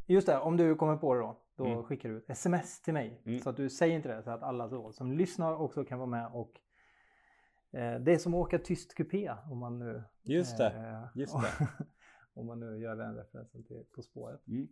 [0.06, 1.82] just det, om du kommer på det då, då Mm.
[1.84, 3.22] skickar du ett sms till mig.
[3.26, 3.38] Mm.
[3.40, 6.08] Så att du säger inte det, så att alla så, som lyssnar också kan vara
[6.10, 6.60] med och
[7.80, 11.66] det är som att åka tyst kupé om man nu Just det, eh, just det.
[12.34, 14.46] om man nu gör den referensen till På spåret.
[14.48, 14.68] Mm.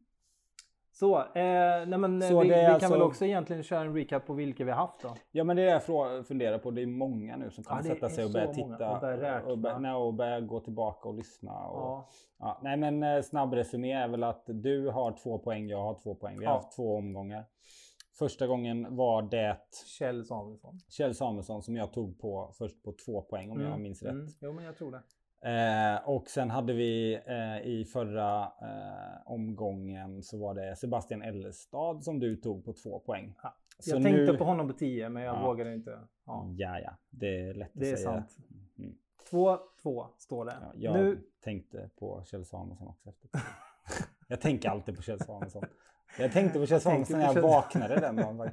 [0.95, 4.27] Så, eh, nej men Så vi, vi kan alltså- väl också egentligen köra en recap
[4.27, 5.15] på vilka vi har haft då.
[5.31, 6.71] Ja men det är det jag funderar på.
[6.71, 8.95] Det är många nu som kommer Ja, sätta sig och börja titta.
[8.95, 11.53] Och börja och, börja, och börja gå tillbaka och lyssna.
[11.67, 12.09] Och, Ja.
[12.39, 15.95] Ja, nej men eh, snabb resumé är väl att du har två poäng, jag har
[16.03, 16.39] två poäng.
[16.39, 16.57] Vi har Ja.
[16.59, 17.45] haft två omgångar.
[18.19, 19.59] Första gången var det
[19.99, 20.79] Kjell Samuelsson.
[20.89, 24.13] Kjell Samuelsson som jag tog på först på två poäng om jag minns rätt.
[24.13, 24.27] Mm.
[24.41, 25.03] Jo men jag tror det.
[25.51, 32.05] Eh, och sen hade vi eh, i förra eh, omgången så var det Sebastian Ellestad
[32.05, 33.35] som du tog på två poäng.
[33.43, 33.55] Ja.
[33.79, 35.47] Så jag tänkte nu- på honom på 10 men jag Ja.
[35.47, 35.99] vågade inte.
[36.27, 38.11] Ja, Ja, ja, det är lätt det är att säga.
[38.13, 38.37] sant.
[38.79, 38.95] Mm.
[39.31, 40.57] 2-2 står det.
[40.61, 43.31] Ja, jag Nu, tänkte på Kjell Samuelsson också efter
[44.29, 45.63] Jag tänker alltid på Kjell Samuelsson.
[46.19, 48.51] Jag tänkte på Samuelsson när jag vaknade den dagen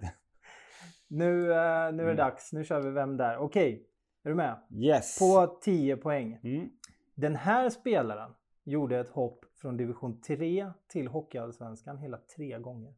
[1.08, 2.16] nu, eh, nu är det Mm.
[2.16, 2.54] dags.
[2.54, 3.38] Nu kör vi Vem där?
[3.38, 3.88] Okej,
[4.24, 4.60] är du med?
[4.72, 5.20] Yes.
[5.20, 6.40] På 10 poäng.
[6.44, 6.70] Mm.
[7.16, 8.32] Den här spelaren
[8.64, 12.94] gjorde ett hopp från division 3 till Hockeyallsvenskan hela tre gånger.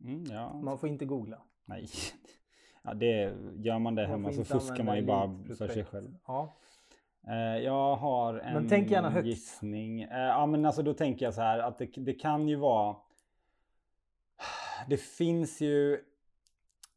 [0.00, 0.52] Mm, ja.
[0.62, 1.42] Man får inte googla.
[1.64, 1.86] Nej.
[2.84, 6.16] Ja, det, gör man det Man hemma så fuskar man ju bara för sig själv.
[6.26, 6.56] Ja.
[7.28, 9.26] Eh, jag har en Men tänk gärna högt.
[9.26, 10.02] gissning.
[10.02, 12.96] Eh, ja men alltså då tänker jag så här att det, det kan ju vara
[14.88, 16.04] Det finns ju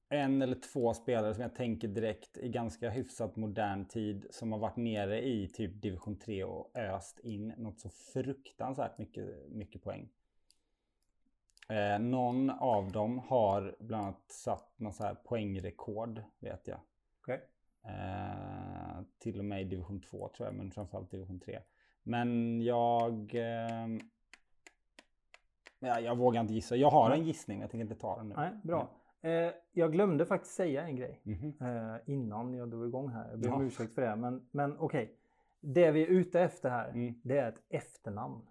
[0.09, 4.59] en eller två spelare som jag tänker direkt i ganska hyfsat modern tid som har
[4.59, 10.09] varit nere i typ division 3 och öst in något så fruktansvärt mycket, mycket poäng.
[11.69, 16.79] Eh, någon av dem har bland annat satt någon så här poängrekord vet jag.
[17.21, 17.41] Okej.
[17.83, 18.84] Eh,
[19.19, 21.59] till och med i division 2 tror jag, men framförallt division 3.
[22.03, 23.35] Men jag...
[23.35, 23.87] Eh,
[25.79, 26.75] ja, jag vågar inte gissa.
[26.75, 28.35] Jag har en gissning, men jag tänker inte ta den nu.
[28.37, 28.89] Nej, bra.
[29.21, 31.53] Eh, jag glömde faktiskt säga en grej Mhm.
[31.61, 33.29] eh, innan jag drog igång här.
[33.29, 33.67] Jag ber om Ja.
[33.67, 34.15] ursäkt för det.
[34.15, 35.15] Men, men okej.
[35.59, 37.13] Det vi är ute efter här, Mm.
[37.23, 38.41] det är ett efternamn.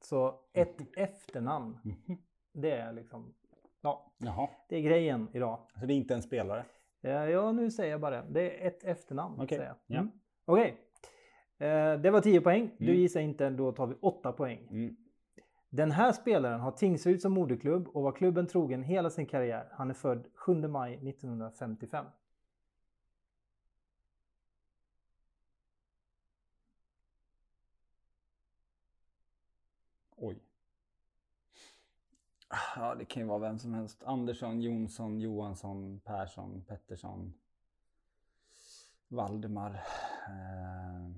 [0.00, 2.18] Så ett efternamn, Mhm.
[2.52, 3.34] det är liksom,
[3.80, 5.58] ja, Jaha, det är grejen idag.
[5.80, 6.64] så det är inte en spelare?
[7.02, 8.26] Eh, ja, nu säger jag bara det.
[8.30, 9.40] Det är ett efternamn.
[9.40, 9.76] Okej, jag.
[9.86, 9.98] ja.
[10.00, 10.10] Mm.
[10.44, 10.76] Okej.
[11.58, 12.70] Eh, det var 10 poäng.
[12.78, 12.96] Du Mm.
[12.96, 14.68] gissar inte, då tar vi 8 poäng.
[14.70, 14.96] Mm.
[15.70, 19.68] Den här spelaren har Tingsryd som moderklubb och var klubben trogen hela sin karriär.
[19.72, 22.04] Han är född 7 maj 1955.
[32.76, 34.04] Ja, det kan ju vara vem som helst.
[34.04, 37.34] Andersson, Jonsson, Johansson, Persson, Pettersson.
[39.08, 39.74] Valdemar.
[40.28, 41.10] Eh,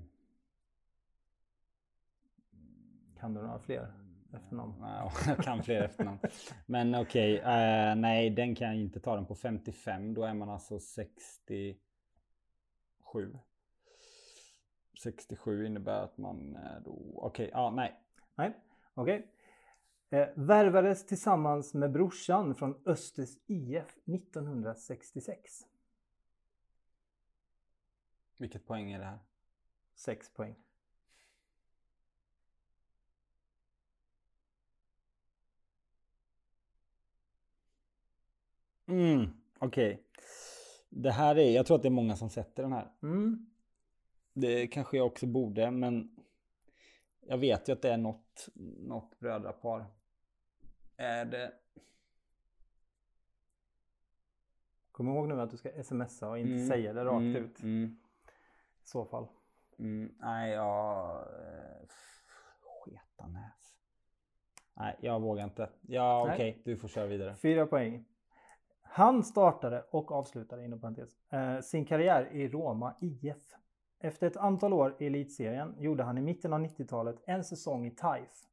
[3.19, 3.93] Kan du några fler
[4.33, 4.73] efternamn?
[4.79, 6.19] Ja, jag kan fler efternamn.
[6.65, 10.13] Men okej, eh, nej den kan jag inte ta den på 55.
[10.13, 11.79] Då är man alltså 67.
[15.03, 17.11] 67 innebär att man då...
[17.15, 17.99] Okej, ja nej.
[18.35, 18.53] Nej,
[18.93, 19.15] okej.
[19.15, 19.23] Eh,
[20.35, 25.67] värvades tillsammans med brorsan från Östers IF 1966.
[28.37, 29.19] Vilket poäng är det här?
[29.95, 30.55] 6 poäng.
[38.87, 40.03] Mm, okej.
[40.89, 42.91] Det här är, jag tror att det är många som sätter den här.
[43.03, 43.49] Mm.
[44.33, 46.15] Det kanske jag också borde, men
[47.21, 49.85] jag vet ju att det är något, något brödrapar.
[51.01, 51.51] Är det...
[54.91, 57.63] Kom ihåg nu att du ska smsa och inte Mm, säga det rakt mm, ut.
[57.63, 57.97] Mm,
[58.83, 59.27] I så fall.
[59.79, 61.15] mm, nej, jag...
[61.17, 61.87] eh,
[62.59, 63.75] Sketanäs.
[64.73, 65.69] Nej, jag vågar inte.
[65.81, 67.35] Ja, okej, du får köra vidare.
[67.35, 68.05] Fyra poäng.
[68.81, 73.37] Han startade och avslutade inom parentes eh, sin karriär i Roma IF.
[73.99, 77.91] Efter ett antal år i elitserien gjorde han i mitten av 90-talet en säsong i
[77.91, 78.47] TAIF.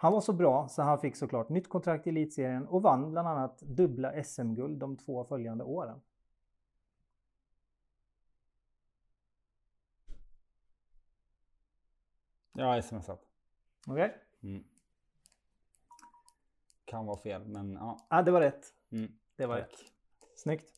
[0.00, 3.28] Han var så bra så han fick såklart nytt kontrakt i elitserien och vann bland
[3.28, 6.00] annat dubbla SM-guld de två följande åren.
[12.52, 13.20] Jag har smsat.
[13.86, 14.14] Okej?
[14.42, 14.64] Mm.
[16.84, 18.06] Kan vara fel, men ja.
[18.10, 18.66] Ja, det var rätt.
[18.90, 19.12] Mm.
[19.36, 19.70] Det var Tack.
[19.72, 19.78] rätt.
[20.36, 20.72] Snyggt.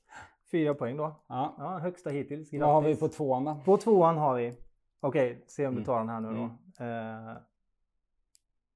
[0.51, 1.15] Fyra poäng då.
[1.27, 1.55] Ja.
[1.59, 2.53] Ja, högsta hittills.
[2.53, 3.01] Vad har vi Grattis.
[3.01, 3.61] på tvåan då?
[3.65, 4.57] På tvåan har vi.
[5.01, 5.87] Okej, se om du Mm.
[5.87, 6.45] tar den här nu då.
[6.85, 7.37] Eh,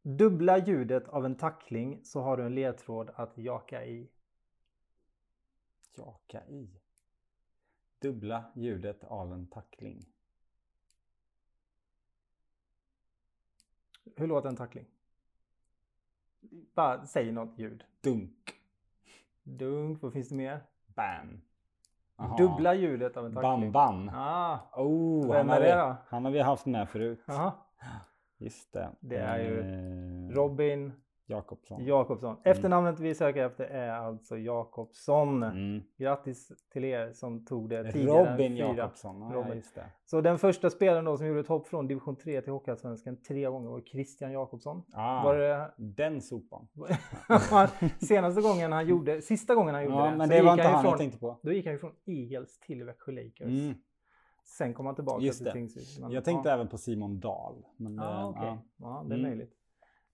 [0.08, 4.08] dubbla ljudet av en tackling så har du en ledtråd att jaka i.
[5.96, 6.68] Jaka i.
[7.98, 10.06] Dubbla ljudet av en tackling.
[14.16, 14.86] Hur låter en tackling?
[16.74, 17.84] Bara säg något ljud.
[18.00, 18.54] Dunk.
[19.42, 20.60] Dunk, vad finns det mer?
[20.86, 21.40] Bam.
[22.16, 22.36] Aha.
[22.36, 23.72] Dubbla ljudet av en tackling.
[23.72, 24.10] Bam bam.
[24.14, 25.96] Ah, Oh, Vem han, har vi, det då?
[26.08, 27.20] han har vi haft med förut.
[27.28, 27.66] aha.
[28.38, 28.90] Just det.
[29.00, 30.92] Det är ju Eh, Robin
[31.26, 31.84] Jakobsson.
[31.84, 32.36] Jakobsson.
[32.44, 35.42] Efternamnet vi söker efter är alltså Jakobsson.
[35.42, 35.82] Mm.
[35.98, 38.56] Grattis till er som tog det tidigare Robin.
[38.56, 39.20] Jakobsson.
[39.20, 39.54] Ja, Robin.
[39.56, 39.84] just det.
[40.04, 43.44] Så den första spelaren då som gjorde ett hopp från division 3 till Hockeyallsvenskan tre
[43.46, 44.82] gånger var Christian Jakobsson.
[44.92, 46.68] Ah, Var det Den sopan.
[48.00, 50.16] senaste gången han gjorde, sista gången han gjorde Ja, det.
[50.16, 51.40] men det var inte han från, jag tänkte på.
[51.42, 53.40] Då gick han ju från Eagles till Växjö Lakers.
[53.48, 53.74] Mm.
[54.44, 55.68] Sen kom han tillbaka Just till.
[56.00, 56.54] Men, Jag tänkte ja.
[56.54, 57.64] även på Simon Dahl.
[57.76, 58.42] Men, Ja, eh, okej.
[58.44, 58.58] ja.
[58.76, 59.30] Ja, det är Mm.
[59.30, 59.52] möjligt.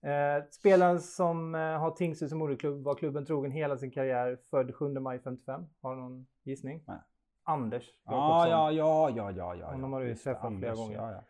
[0.03, 4.37] Eh, spelaren som eh, har Tingsryd som moderklubb var klubben trogen hela sin karriär.
[4.49, 5.65] Född 7 maj 55.
[5.81, 6.83] Har du någon gissning?
[6.87, 6.97] Nej.
[7.43, 8.49] Anders Jakobsson.
[8.49, 9.71] Ja, ja, ja, ja, ja.
[9.71, 10.95] Honom har du träffat flera gånger.
[10.97, 11.23] Ja, ja.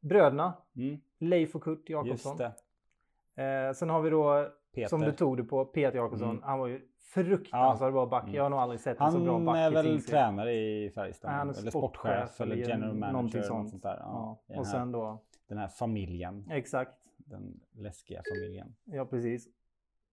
[0.00, 2.40] Bröderna, Mm, Leif och Kurt Jakobsson.
[2.40, 4.88] Eh, sen har vi då, Peter.
[4.88, 6.30] som du tog det på, Peter Jakobsson.
[6.30, 6.42] Mm.
[6.42, 8.22] Han var ju fruktansvärt bra back.
[8.22, 8.34] Mm.
[8.34, 10.90] Jag har nog aldrig sett en så bra Han back är i väl tränare i
[10.90, 11.30] Färjestad?
[11.30, 13.38] Han är eller sportchef sportchef eller general någonting manager.
[13.38, 13.62] eller sånt.
[13.62, 13.96] något sånt där.
[14.00, 14.58] Ja, Ja.
[14.60, 16.48] Och här, sen då, den här familjen.
[16.50, 16.94] exakt.
[17.16, 18.74] Den läskiga familjen.
[18.84, 19.48] Ja, precis.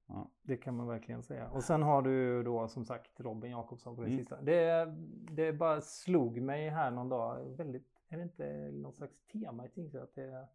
[0.08, 0.28] Ja.
[0.42, 1.50] Det kan man verkligen säga.
[1.50, 4.20] Och sen har du då som sagt Robin Jakobsson på det Mm.
[4.20, 4.42] sista.
[4.42, 4.86] Det,
[5.32, 7.46] det bara slog mig här någon dag.
[7.58, 9.70] Väldigt, är det inte någon slags tema i
[10.22, 10.48] är,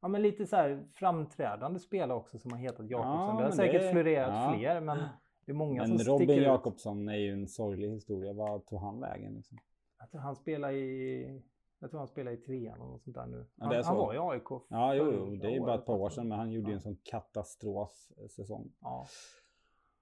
[0.00, 3.28] ja, men lite så här framträdande spelare också som har hetat Jakobsson.
[3.28, 4.54] Ja, det har säkert det- florerat ja.
[4.58, 4.98] fler, men
[5.46, 6.42] det är många Men som Robin.
[6.42, 8.32] Jakobsson är ju en sorglig historia.
[8.32, 9.34] Vad tog han vägen?
[9.34, 9.58] Liksom?
[9.98, 11.40] Jag tror han spelar i,
[11.78, 13.46] jag tror han spelar i trean och något sånt där nu.
[13.56, 14.48] Ja, Han, är han var i AIK.
[14.68, 16.28] Ja, jo, jo, det är ju bara ett par år sedan.
[16.28, 16.76] Men han gjorde ju Ja.
[16.76, 18.72] en sån katastrofsäsong.
[18.80, 19.06] Ja.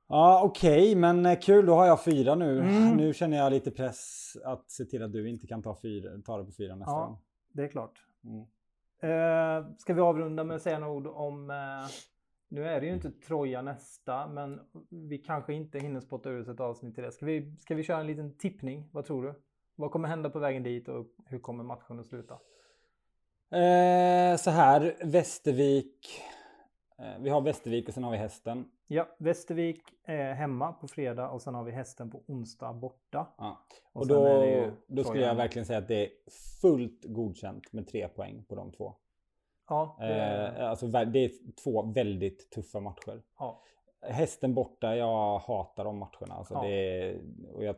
[0.09, 2.59] Ja okej, men eh, kul då har jag fyra nu.
[2.61, 2.96] Mm.
[2.96, 6.38] Nu känner jag lite press att se till att du inte kan ta, fyra, ta
[6.38, 7.07] det på fyra nästa Ja.
[7.07, 7.18] gång.
[7.52, 8.07] Det är klart.
[8.24, 8.40] Mm.
[9.02, 11.50] Eh, ska vi avrunda med att säga några ord om...
[11.50, 11.57] Eh,
[12.53, 16.49] nu är det ju inte Troja nästa, men vi kanske inte hinner spotta ur oss
[16.49, 17.12] ett avsnitt till det.
[17.12, 18.88] Ska vi, ska vi köra en liten tippning?
[18.93, 19.35] Vad tror du?
[19.75, 22.35] Vad kommer hända på vägen dit och hur kommer matchen att sluta?
[23.51, 26.23] Eh, så här, Västervik.
[26.99, 28.65] Eh, vi har Västervik och sen har vi hästen.
[28.87, 33.27] Ja, Västervik är hemma på fredag och sen har vi hästen på onsdag borta.
[33.38, 33.67] Ja.
[33.93, 36.11] Och Och då, då skulle jag verkligen säga att det är
[36.61, 38.95] fullt godkänt med tre poäng på de två.
[39.68, 41.31] Ja, det, Eh, alltså, det är
[41.64, 43.22] två väldigt tuffa matcher.
[43.38, 43.62] ja.
[44.07, 46.35] Hästen borta, jag hatar de matcherna.
[46.35, 46.62] Alltså Ja.
[46.62, 46.70] det,
[47.11, 47.20] är-
[47.55, 47.77] och jag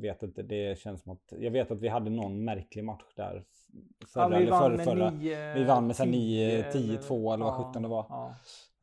[0.00, 1.32] vet inte, det känns som att...
[1.38, 3.44] Jag vet att vi hade någon märklig match där.
[4.14, 5.10] Förra, ja, vi vann förra, förra.
[5.10, 8.06] nio, Vi vann med så här 10 nio- 10-2 eller vad sjutton det var.
[8.08, 8.34] Ja.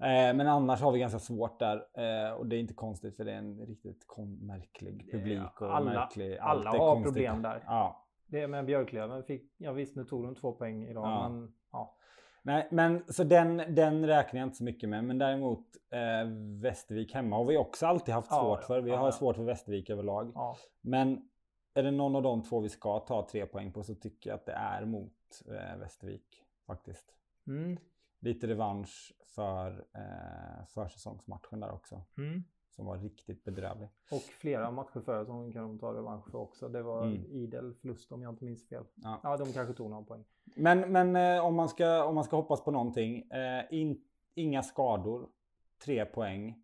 [0.07, 1.75] Eh, men annars har vi ganska svårt där.
[1.77, 4.05] Eh, och det är inte konstigt för det är en riktigt
[4.41, 5.61] märklig publik.
[5.61, 7.13] Och alla- märklig, alla är har konstigt.
[7.13, 7.63] problem där.
[7.65, 8.05] Ja.
[8.27, 11.29] Det med Björklöven fick, ja visst nu tog de två poäng idag Ja.
[11.29, 11.95] men ja.
[12.43, 15.03] Nej, men så den, den räknar jag inte så mycket med.
[15.03, 16.29] Men däremot eh,
[16.61, 18.81] Västervik hemma har vi också alltid haft Ja, svårt för.
[18.81, 19.11] Vi ja, har ja.
[19.11, 20.31] svårt för Västervik överlag.
[20.81, 21.29] Men
[21.73, 24.35] är det någon av de två vi ska ta tre poäng på så tycker jag
[24.37, 25.13] att det är mot
[25.47, 27.13] eh, Västervik faktiskt.
[27.47, 27.77] Mm.
[28.19, 32.01] Lite revansch för eh, försäsongsmatchen där också.
[32.17, 32.43] Mm.
[32.69, 33.89] Som var riktigt bedrövlig.
[34.11, 36.69] Och flera matcher förra som kan de ta revansch för också.
[36.69, 37.25] Det var Mm.
[37.25, 38.83] idel förlust om jag inte minns fel.
[38.95, 39.19] Ja.
[39.23, 40.23] Ja, de kanske tog någon poäng.
[40.55, 43.29] Men, men eh, om, man ska, om man ska hoppas på någonting.
[43.31, 44.01] Eh, in,
[44.35, 45.29] inga skador.
[45.85, 46.63] Tre poäng.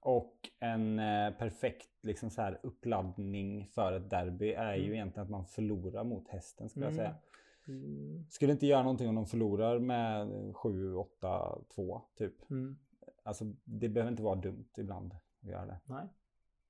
[0.00, 4.94] Och en eh, perfekt liksom så här, uppladdning för ett derby är ju Mm.
[4.94, 7.04] egentligen att man förlorar mot hästen skulle jag Mm.
[7.04, 7.14] säga.
[7.68, 8.24] Mm.
[8.30, 12.50] Skulle inte göra någonting om de förlorar med 7-8-2 typ.
[12.50, 12.76] Mm.
[13.22, 15.78] Alltså det behöver inte vara dumt ibland att göra det.
[15.84, 16.06] Nej.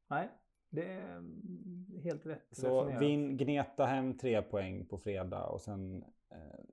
[0.08, 0.28] Nej,
[0.70, 1.22] det är
[2.02, 3.02] helt rätt Så resonerat.
[3.02, 6.64] vin, gneta hem tre poäng på fredag och sen eh,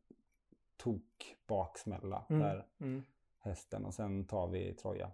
[0.78, 2.42] tok baksmälla Mm.
[2.42, 3.04] där Mm.
[3.40, 5.12] hästen och sen tar vi Troja.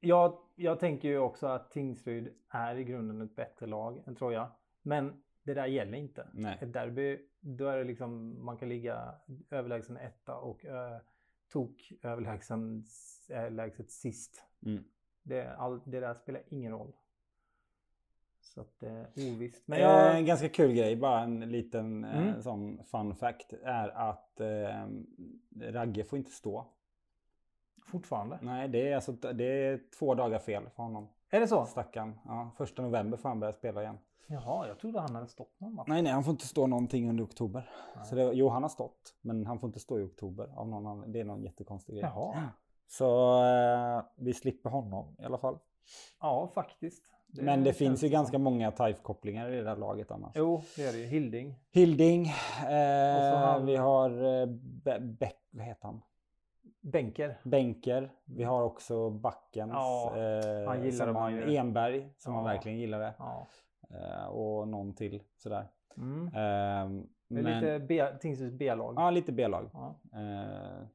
[0.00, 4.50] Jag, jag tänker ju också att Tingsryd är i grunden ett bättre lag än Troja.
[4.82, 6.28] Men det där gäller inte.
[6.32, 6.58] Nej.
[6.60, 9.14] Ett derby, då är det liksom, man kan ligga
[9.50, 10.96] överlägsen etta och uh,
[11.48, 12.84] tok överlägsen
[13.28, 14.44] överlägset sist.
[14.62, 14.84] Mm.
[15.22, 16.92] Det, all, det där spelar ingen roll.
[18.54, 19.62] Så att det är ovisst.
[19.66, 22.42] Men Eh, jag, En ganska kul grej, bara en liten eh, Mm.
[22.42, 24.86] sån fun fact är att eh,
[25.72, 26.66] Ragge får inte stå.
[27.86, 28.38] fortfarande.
[28.42, 31.08] Nej, det är, alltså, det är två dagar fel för honom.
[31.30, 31.64] Är det så?
[31.66, 32.18] Stackarn.
[32.24, 33.98] Ja, första november får han börja spela igen.
[34.26, 35.86] Jaha, jag trodde han hade stått någon match.
[35.88, 37.70] Nej, nej, han får inte stå någonting under oktober.
[37.96, 38.04] Nej.
[38.04, 40.86] Så det, jo, han har stått, men han får inte stå i oktober av någon
[40.86, 41.12] annan.
[41.12, 42.04] Det är någon jättekonstig grej.
[42.04, 42.42] Jaha.
[42.86, 45.58] Så eh, vi slipper honom i alla fall.
[46.20, 47.12] Ja, faktiskt.
[47.26, 50.32] Men det finns ju ganska många TIFE-kopplingar i det där laget annars.
[50.34, 51.06] Jo, det är det ju.
[51.06, 51.54] Hilding.
[51.72, 52.22] Hilding.
[52.22, 54.46] Och så Eh, han- Vi har eh,
[54.84, 56.02] Be- Beck, vad heter han?
[56.80, 57.38] Bänker.
[57.44, 58.12] Bänker.
[58.24, 59.72] Vi har också Backens.
[59.74, 61.42] Ja, eh, han gillade som han-.
[61.56, 62.36] Enberg som Ja.
[62.36, 63.14] man verkligen gillade.
[63.18, 63.46] Ja.
[63.90, 65.68] Eh, och någon till sådär.
[65.96, 66.26] Mm.
[66.26, 68.94] Eh, men, lite B, Tingsryds B-lag.
[68.96, 69.70] Ja, lite B-lag.
[69.72, 69.94] Ja.
[70.20, 70.86] Eh,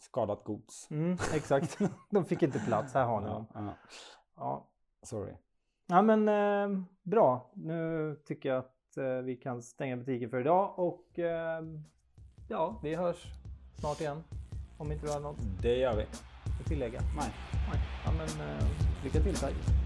[0.00, 0.90] skadat gods.
[0.90, 1.78] Mm, exakt.
[2.10, 2.94] De fick inte plats.
[2.94, 3.46] Här har ni dem.
[4.36, 4.66] Ja.
[5.02, 5.32] Sorry.
[5.86, 7.50] ja, men eh, bra.
[7.54, 11.62] Nu tycker jag att eh, vi kan stänga butiken för idag och eh,
[12.48, 13.24] ja, vi hörs
[13.74, 14.24] snart igen.
[14.78, 16.02] Om inte du har något Det gör vi.
[16.60, 17.00] att tillägga.
[17.00, 17.30] Nej.
[17.72, 17.80] Nej.
[18.04, 18.64] Ja, men eh,
[19.04, 19.34] lycka till.
[19.36, 19.79] Tack.